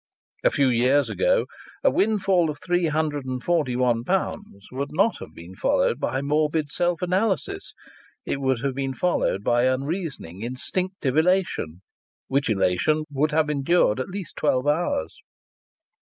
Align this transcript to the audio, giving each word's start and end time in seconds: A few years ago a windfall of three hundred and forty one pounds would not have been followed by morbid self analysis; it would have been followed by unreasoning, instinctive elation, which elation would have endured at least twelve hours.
A 0.43 0.49
few 0.49 0.69
years 0.69 1.11
ago 1.11 1.45
a 1.83 1.91
windfall 1.91 2.49
of 2.49 2.57
three 2.59 2.87
hundred 2.87 3.23
and 3.27 3.43
forty 3.43 3.75
one 3.75 4.03
pounds 4.03 4.65
would 4.71 4.89
not 4.91 5.19
have 5.19 5.35
been 5.35 5.53
followed 5.55 5.99
by 5.99 6.23
morbid 6.23 6.71
self 6.71 7.03
analysis; 7.03 7.75
it 8.25 8.41
would 8.41 8.61
have 8.61 8.73
been 8.73 8.95
followed 8.95 9.43
by 9.43 9.65
unreasoning, 9.65 10.41
instinctive 10.41 11.15
elation, 11.15 11.83
which 12.29 12.49
elation 12.49 13.03
would 13.11 13.29
have 13.29 13.47
endured 13.47 13.99
at 13.99 14.09
least 14.09 14.35
twelve 14.35 14.65
hours. 14.65 15.19